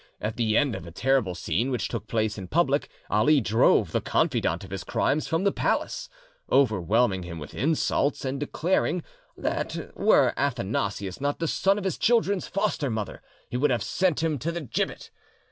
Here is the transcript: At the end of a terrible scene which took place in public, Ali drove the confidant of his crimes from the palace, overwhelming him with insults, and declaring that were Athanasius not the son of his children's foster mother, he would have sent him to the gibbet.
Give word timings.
At 0.19 0.35
the 0.35 0.57
end 0.57 0.75
of 0.75 0.87
a 0.87 0.91
terrible 0.91 1.35
scene 1.35 1.69
which 1.69 1.87
took 1.87 2.07
place 2.07 2.35
in 2.39 2.47
public, 2.47 2.89
Ali 3.11 3.39
drove 3.39 3.91
the 3.91 4.01
confidant 4.01 4.63
of 4.63 4.71
his 4.71 4.83
crimes 4.83 5.27
from 5.27 5.43
the 5.43 5.51
palace, 5.51 6.09
overwhelming 6.51 7.21
him 7.21 7.37
with 7.37 7.53
insults, 7.53 8.25
and 8.25 8.39
declaring 8.39 9.03
that 9.37 9.91
were 9.95 10.33
Athanasius 10.37 11.21
not 11.21 11.37
the 11.37 11.47
son 11.47 11.77
of 11.77 11.83
his 11.83 11.99
children's 11.99 12.47
foster 12.47 12.89
mother, 12.89 13.21
he 13.47 13.57
would 13.57 13.69
have 13.69 13.83
sent 13.83 14.23
him 14.23 14.39
to 14.39 14.51
the 14.51 14.61
gibbet. 14.61 15.11